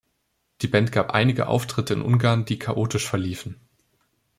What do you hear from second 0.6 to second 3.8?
Die Band gab einige Auftritte in Ungarn, die chaotisch verliefen.